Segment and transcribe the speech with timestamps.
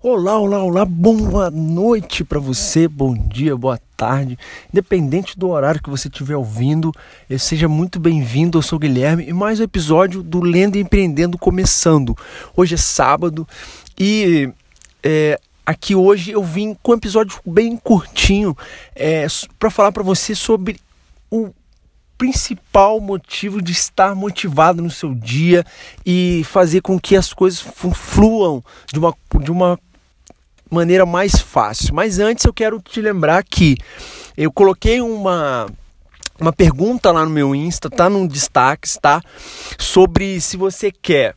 [0.00, 4.38] Olá, olá, olá, boa noite para você, bom dia, boa tarde,
[4.72, 6.92] independente do horário que você estiver ouvindo,
[7.28, 8.58] eh, seja muito bem-vindo.
[8.58, 12.16] Eu sou o Guilherme e mais um episódio do Lendo e Empreendendo começando.
[12.56, 13.44] Hoje é sábado
[13.98, 14.48] e
[15.02, 18.56] é, aqui hoje eu vim com um episódio bem curtinho
[18.94, 19.26] é,
[19.58, 20.78] para falar para você sobre
[21.28, 21.50] o
[22.16, 25.66] principal motivo de estar motivado no seu dia
[26.06, 27.60] e fazer com que as coisas
[27.94, 28.62] fluam
[28.92, 29.78] de uma, de uma
[30.70, 31.94] maneira mais fácil.
[31.94, 33.76] Mas antes eu quero te lembrar que
[34.36, 35.66] eu coloquei uma
[36.40, 39.20] uma pergunta lá no meu Insta, tá no destaque, tá?
[39.76, 41.34] Sobre se você quer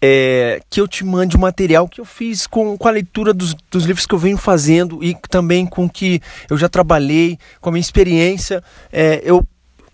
[0.00, 3.54] é, que eu te mande o material que eu fiz com, com a leitura dos,
[3.70, 7.72] dos livros que eu venho fazendo e também com que eu já trabalhei, com a
[7.72, 8.62] minha experiência.
[8.92, 9.44] É, eu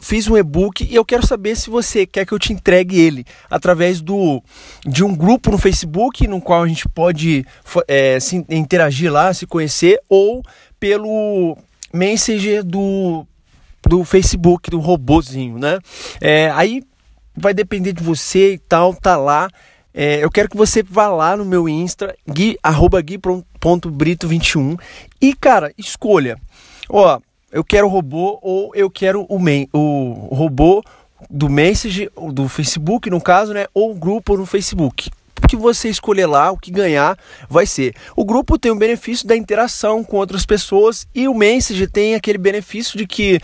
[0.05, 3.25] fiz um e-book e eu quero saber se você quer que eu te entregue ele
[3.51, 4.43] através do
[4.87, 7.45] de um grupo no Facebook no qual a gente pode
[7.89, 10.43] é, se interagir lá, se conhecer ou
[10.79, 11.57] pelo
[11.93, 13.27] Messenger do
[13.89, 15.79] do Facebook, do robozinho, né?
[16.21, 16.83] É, aí
[17.37, 19.49] vai depender de você e tal, tá lá.
[19.93, 24.79] É, eu quero que você vá lá no meu Insta, gui, arroba gui.brito21
[25.21, 26.37] e, cara, escolha.
[26.89, 27.21] Ó,
[27.55, 30.83] eu quero o robô ou eu quero o, main, o robô
[31.31, 33.67] do Message, do Facebook, no caso, né?
[33.73, 35.09] Ou o grupo no Facebook.
[35.49, 37.17] Que você escolher lá, o que ganhar
[37.49, 37.95] vai ser.
[38.17, 42.39] O grupo tem o benefício da interação com outras pessoas e o Message tem aquele
[42.39, 43.39] benefício de que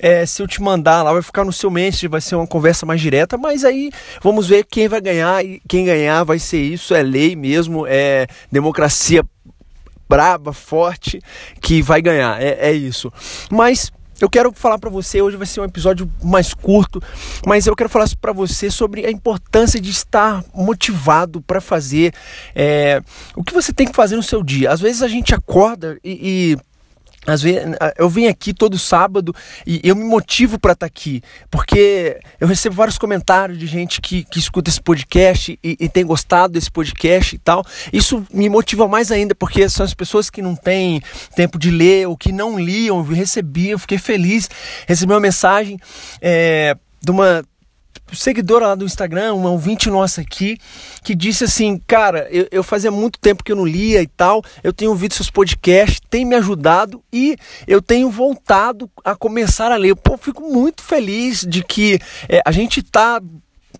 [0.00, 2.84] é, se eu te mandar lá, vai ficar no seu Message, vai ser uma conversa
[2.84, 6.94] mais direta, mas aí vamos ver quem vai ganhar e quem ganhar vai ser isso,
[6.94, 9.22] é lei mesmo, é democracia
[10.12, 11.22] braba, forte,
[11.58, 12.38] que vai ganhar.
[12.42, 13.10] É, é isso.
[13.50, 17.02] Mas eu quero falar para você, hoje vai ser um episódio mais curto,
[17.46, 22.12] mas eu quero falar para você sobre a importância de estar motivado para fazer
[22.54, 23.00] é,
[23.34, 24.70] o que você tem que fazer no seu dia.
[24.70, 26.71] Às vezes a gente acorda e, e
[27.24, 27.62] às vezes,
[27.96, 29.34] eu venho aqui todo sábado
[29.64, 34.00] e eu me motivo para estar tá aqui, porque eu recebo vários comentários de gente
[34.00, 37.64] que, que escuta esse podcast e, e, tem gostado desse podcast e tal.
[37.92, 41.00] Isso me motiva mais ainda, porque são as pessoas que não têm
[41.36, 42.98] tempo de ler ou que não liam.
[42.98, 44.50] Eu recebi, eu fiquei feliz,
[44.88, 45.78] recebi uma mensagem
[46.20, 47.44] é, de uma
[48.12, 50.58] seguidora lá do Instagram, um ouvinte nossa aqui,
[51.02, 54.42] que disse assim: Cara, eu, eu, fazia muito tempo que eu não lia e tal,
[54.62, 57.36] eu tenho ouvido seus podcasts, tem me ajudado e
[57.66, 59.96] eu tenho voltado a começar a ler.
[59.96, 61.98] Pô, fico muito feliz de que
[62.28, 63.20] é, a gente está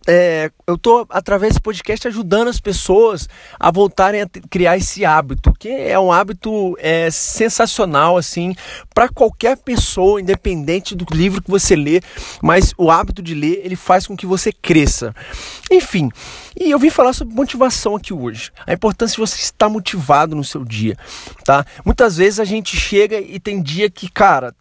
[0.06, 5.52] é, eu estou, através desse podcast, ajudando as pessoas a voltarem a criar esse hábito,
[5.58, 8.54] que é um hábito é, sensacional, assim,
[8.94, 12.00] para qualquer pessoa, independente do livro que você lê,
[12.42, 15.14] mas o hábito de ler, ele faz com que você cresça.
[15.70, 16.10] Enfim,
[16.58, 20.44] e eu vim falar sobre motivação aqui hoje, a importância de você estar motivado no
[20.44, 20.96] seu dia,
[21.44, 21.64] tá?
[21.84, 24.54] Muitas vezes a gente chega e tem dia que, cara,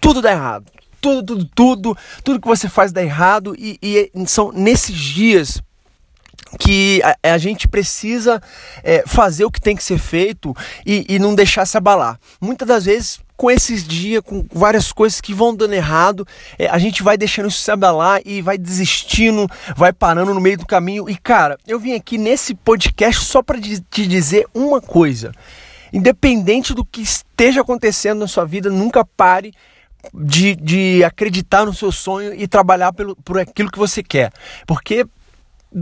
[0.00, 4.52] tudo dá errado tudo, tudo, tudo, tudo que você faz dá errado e, e são
[4.52, 5.62] nesses dias
[6.58, 8.40] que a, a, gente precisa
[8.82, 10.54] é, fazer o que tem que ser feito
[10.84, 12.18] e, e, não deixar se abalar.
[12.40, 16.26] Muitas das vezes, com esses dias, com várias coisas que vão dando errado,
[16.58, 20.58] é, a gente vai deixando isso se abalar e vai desistindo, vai parando no meio
[20.58, 21.10] do caminho.
[21.10, 25.32] E cara, eu vim aqui nesse podcast só para te dizer uma coisa:
[25.92, 29.52] independente do que esteja acontecendo na sua vida, nunca pare
[30.14, 34.32] de, de acreditar no seu sonho e trabalhar pelo, por aquilo que você quer.
[34.66, 35.06] Porque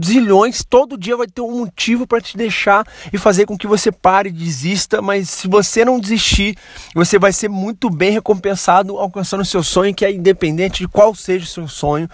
[0.03, 3.91] zilhões, todo dia vai ter um motivo para te deixar e fazer com que você
[3.91, 6.57] pare, desista, mas se você não desistir,
[6.93, 11.13] você vai ser muito bem recompensado alcançando o seu sonho, que é independente de qual
[11.15, 12.09] seja o seu sonho.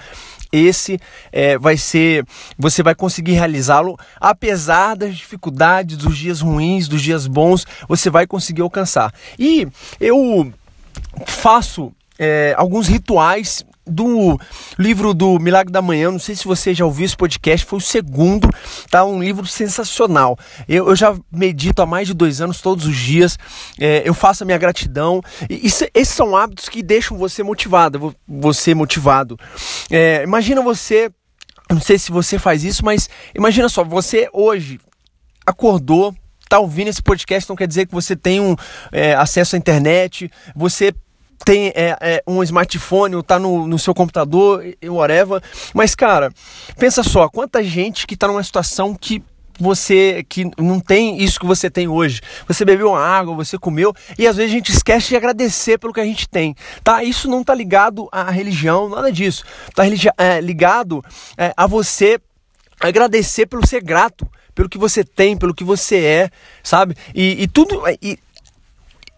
[0.51, 0.99] Esse
[1.31, 2.25] é, vai ser,
[2.57, 8.28] você vai conseguir realizá-lo, apesar das dificuldades, dos dias ruins, dos dias bons, você vai
[8.28, 9.13] conseguir alcançar.
[9.39, 9.66] E
[9.99, 10.51] eu
[11.25, 14.39] faço é, alguns rituais do
[14.77, 16.11] livro do Milagre da Manhã.
[16.11, 18.47] Não sei se você já ouviu esse podcast, foi o segundo,
[18.91, 19.03] tá?
[19.03, 20.37] Um livro sensacional.
[20.69, 23.40] Eu, eu já medito há mais de dois anos, todos os dias.
[23.79, 25.19] É, eu faço a minha gratidão.
[25.49, 28.16] E isso, esses são hábitos que deixam você motivado.
[28.28, 29.35] Você motivado.
[29.90, 31.09] É, imagina você.
[31.72, 34.79] Não sei se você faz isso, mas imagina só, você hoje
[35.47, 36.13] acordou,
[36.49, 38.57] tá ouvindo esse podcast, não quer dizer que você tem um
[38.91, 40.93] é, acesso à internet, você
[41.46, 45.41] tem é, é, um smartphone ou tá no, no seu computador, whatever.
[45.73, 46.32] Mas, cara,
[46.78, 49.23] pensa só, quanta gente que tá numa situação que
[49.59, 52.22] você que não tem isso que você tem hoje.
[52.47, 55.93] Você bebeu uma água, você comeu e às vezes a gente esquece de agradecer pelo
[55.93, 57.03] que a gente tem, tá?
[57.03, 59.44] Isso não tá ligado à religião, nada disso.
[59.76, 59.84] Tá
[60.17, 61.03] é, ligado
[61.37, 62.20] é, a você
[62.79, 66.29] agradecer pelo ser grato pelo que você tem, pelo que você é,
[66.64, 66.96] sabe?
[67.16, 67.82] E, e tudo.
[68.02, 68.17] E,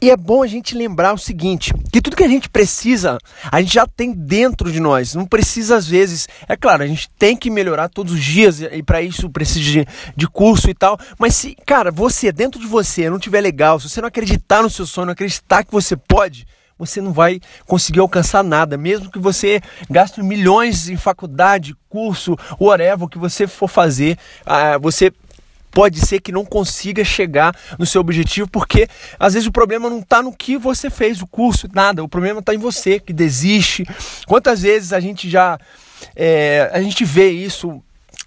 [0.04, 3.18] e é bom a gente lembrar o seguinte: que tudo que a gente precisa,
[3.50, 5.16] a gente já tem dentro de nós.
[5.16, 6.28] Não precisa, às vezes.
[6.46, 9.88] É claro, a gente tem que melhorar todos os dias, e para isso precisa de,
[10.14, 11.00] de curso e tal.
[11.18, 14.70] Mas se, cara, você, dentro de você, não tiver legal, se você não acreditar no
[14.70, 16.46] seu sonho, não acreditar que você pode,
[16.78, 23.08] você não vai conseguir alcançar nada, mesmo que você gaste milhões em faculdade, curso, whatever
[23.08, 25.14] que você for fazer, uh, você
[25.74, 28.88] pode ser que não consiga chegar no seu objetivo, porque
[29.20, 32.04] às vezes o problema não está no que você fez, o curso, nada.
[32.04, 33.86] O problema está em você que desiste.
[34.28, 35.58] Quantas vezes a gente já.
[36.16, 37.81] É, a gente vê isso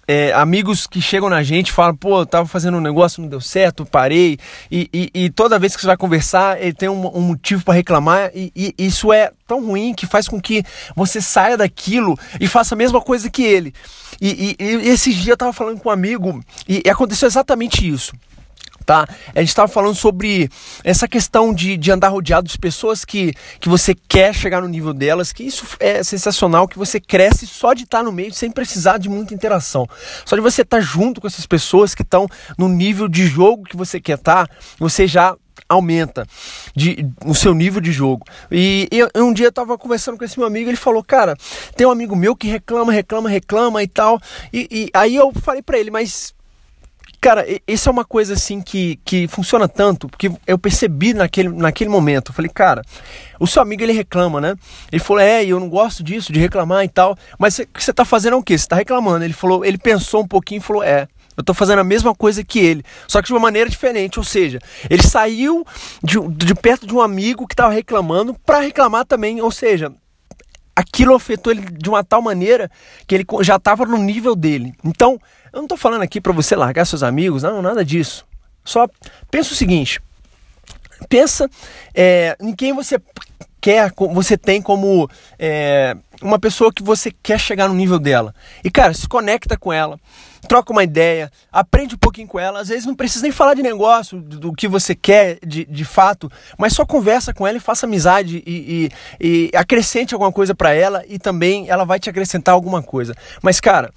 [0.07, 3.41] é, amigos que chegam na gente falam, pô, eu tava fazendo um negócio, não deu
[3.41, 4.39] certo, parei.
[4.71, 7.73] E, e, e toda vez que você vai conversar, ele tem um, um motivo para
[7.73, 10.63] reclamar, e, e, isso é tão ruim que faz com que
[10.95, 13.73] você saia daquilo e faça a mesma coisa que ele.
[14.21, 18.13] E, esses dias eu tava falando com um amigo e aconteceu exatamente isso
[18.87, 19.05] tá?
[19.35, 20.49] A gente estava falando sobre
[20.81, 24.93] essa questão de, de andar rodeado de pessoas que, que você quer chegar no nível
[24.93, 28.49] delas, que isso é sensacional, que você cresce só de estar tá no meio, sem
[28.49, 29.85] precisar de muita interação.
[30.25, 33.65] Só de você estar tá junto com essas pessoas que estão no nível de jogo
[33.65, 35.35] que você quer estar, tá, você já
[35.67, 36.25] aumenta
[36.73, 38.25] de, o seu nível de jogo.
[38.49, 41.35] E eu, um dia eu tava conversando com esse meu amigo, ele falou, cara,
[41.75, 44.17] tem um amigo meu que reclama, reclama, reclama e tal.
[44.53, 46.36] E, e aí eu falei para ele, mas
[47.19, 51.89] Cara, isso é uma coisa assim que, que funciona tanto, porque eu percebi naquele, naquele
[51.89, 52.29] momento.
[52.29, 52.83] Eu falei, cara,
[53.39, 54.55] o seu amigo ele reclama, né?
[54.91, 57.17] Ele falou, é, eu não gosto disso, de reclamar e tal.
[57.39, 58.57] Mas o que você tá fazendo é o quê?
[58.57, 59.25] Você tá reclamando.
[59.25, 62.43] Ele falou, ele pensou um pouquinho e falou, é, eu estou fazendo a mesma coisa
[62.43, 64.19] que ele, só que de uma maneira diferente.
[64.19, 64.59] Ou seja,
[64.89, 65.65] ele saiu
[66.03, 69.41] de, de perto de um amigo que estava reclamando para reclamar também.
[69.41, 69.91] Ou seja,
[70.77, 72.69] aquilo afetou ele de uma tal maneira
[73.07, 74.75] que ele já estava no nível dele.
[74.83, 75.19] Então,
[75.51, 78.23] eu não estou falando aqui para você largar seus amigos, não, nada disso.
[78.63, 78.87] Só
[79.31, 79.99] pensa o seguinte:
[81.09, 81.49] pensa
[81.95, 83.01] é, em quem você
[83.59, 85.09] quer, você tem como
[85.39, 88.33] é, uma pessoa que você quer chegar no nível dela.
[88.63, 89.99] E cara, se conecta com ela,
[90.47, 92.59] troca uma ideia, aprende um pouquinho com ela.
[92.59, 96.31] Às vezes não precisa nem falar de negócio, do, que você quer de, de fato,
[96.57, 98.89] mas só conversa com ela e faça amizade e,
[99.21, 103.15] e, e acrescente alguma coisa para ela e também ela vai te acrescentar alguma coisa.
[103.41, 103.91] Mas cara,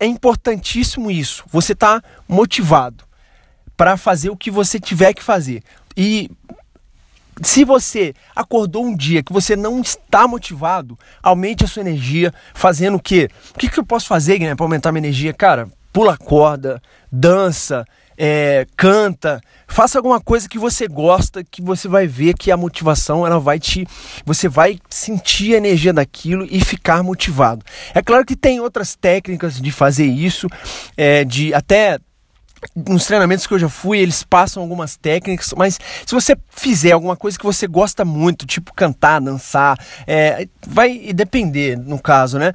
[0.00, 1.44] é importantíssimo isso.
[1.50, 3.04] Você está motivado
[3.76, 5.62] para fazer o que você tiver que fazer.
[5.96, 6.30] E
[7.44, 12.96] se você acordou um dia que você não está motivado, aumente a sua energia fazendo
[12.96, 13.28] o quê?
[13.54, 15.32] O que, que eu posso fazer né, para aumentar minha energia?
[15.32, 16.80] Cara, pula corda,
[17.12, 17.84] dança,
[18.16, 23.26] é, canta, faça alguma coisa que você gosta, que você vai ver que a motivação
[23.26, 23.86] ela vai te,
[24.24, 27.64] você vai sentir a energia daquilo e ficar motivado.
[27.94, 30.48] É claro que tem outras técnicas de fazer isso,
[30.96, 31.98] é, de até
[32.74, 37.16] nos treinamentos que eu já fui, eles passam algumas técnicas, mas se você fizer alguma
[37.16, 42.52] coisa que você gosta muito, tipo cantar, dançar, é, vai depender no caso, né?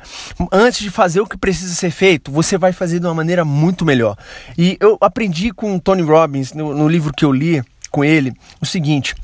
[0.52, 3.86] Antes de fazer o que precisa ser feito, você vai fazer de uma maneira muito
[3.86, 4.18] melhor.
[4.58, 8.34] E eu aprendi com o Tony Robbins, no, no livro que eu li com ele,
[8.62, 9.16] o seguinte: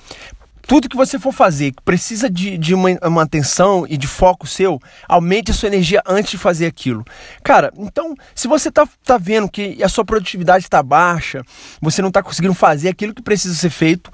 [0.67, 4.47] tudo que você for fazer que precisa de, de uma, uma, atenção e de foco
[4.47, 7.05] seu, aumente a sua energia antes de fazer aquilo.
[7.43, 11.43] Cara, então, se você tá, tá vendo que a sua produtividade está baixa,
[11.81, 14.11] você não está conseguindo fazer aquilo que precisa ser feito,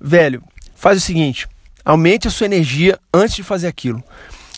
[0.00, 0.42] velho,
[0.74, 1.48] faz o seguinte:
[1.84, 4.02] aumente a sua energia antes de fazer aquilo.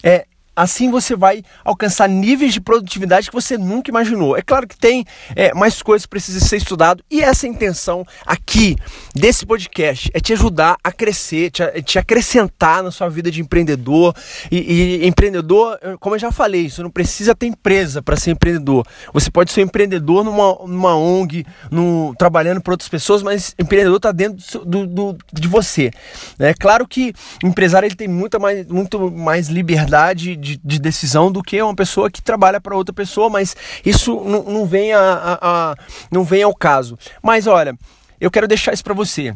[0.02, 4.36] É, Assim você vai alcançar níveis de produtividade que você nunca imaginou.
[4.36, 8.76] É claro que tem é, mais coisas que precisam ser estudado e essa intenção aqui
[9.14, 14.14] desse podcast é te ajudar a crescer, te, te acrescentar na sua vida de empreendedor.
[14.50, 18.86] E, e, empreendedor, como eu já falei, você não precisa ter empresa para ser empreendedor.
[19.12, 24.12] Você pode ser empreendedor numa, numa ONG, no, trabalhando para outras pessoas, mas empreendedor está
[24.12, 25.90] dentro do, do, de você.
[26.38, 31.42] É claro que empresário ele tem muita mais, muito mais liberdade de, de decisão do
[31.42, 35.76] que uma pessoa que trabalha para outra pessoa, mas isso não, vem a, a, a,
[36.10, 36.98] não vem ao caso.
[37.22, 37.74] Mas olha,
[38.20, 39.34] eu quero deixar isso para você.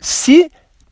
[0.00, 0.50] Se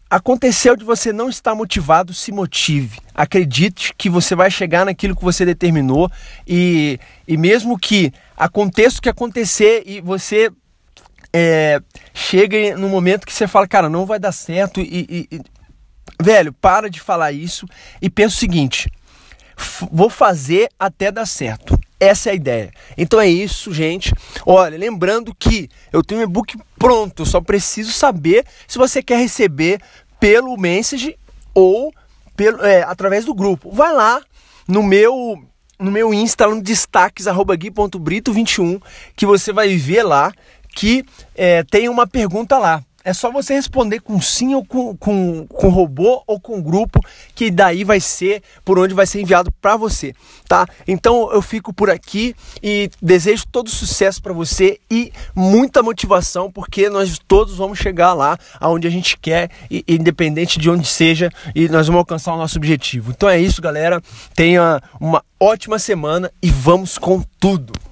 [0.08, 2.98] aconteceu de você não estar motivado, se motive.
[3.14, 6.10] Acredite que você vai chegar naquilo que você determinou
[6.46, 10.52] e, e mesmo que aconteça o que acontecer e você
[11.32, 11.80] é,
[12.12, 15.40] chega no momento que você fala, cara, não vai dar certo e, e,
[16.22, 17.66] Velho, para de falar isso
[18.00, 18.90] e pensa o seguinte:
[19.90, 21.78] vou fazer até dar certo.
[21.98, 22.72] Essa é a ideia.
[22.96, 24.12] Então é isso, gente.
[24.44, 29.80] Olha, lembrando que eu tenho um e-book pronto, só preciso saber se você quer receber
[30.18, 31.16] pelo message
[31.54, 31.92] ou
[32.36, 33.70] pelo, é, através do grupo.
[33.70, 34.20] Vai lá
[34.66, 35.42] no meu
[35.78, 38.80] no meu Insta, no destaques, arroba gui.brito21,
[39.16, 40.32] que você vai ver lá
[40.74, 42.84] que é, tem uma pergunta lá.
[43.04, 47.00] É só você responder com sim ou com, com, com robô ou com grupo,
[47.34, 50.14] que daí vai ser por onde vai ser enviado para você,
[50.46, 50.66] tá?
[50.86, 56.88] Então eu fico por aqui e desejo todo sucesso para você e muita motivação, porque
[56.88, 61.68] nós todos vamos chegar lá aonde a gente quer, e, independente de onde seja, e
[61.68, 63.10] nós vamos alcançar o nosso objetivo.
[63.10, 64.02] Então é isso, galera.
[64.34, 67.91] Tenha uma ótima semana e vamos com tudo!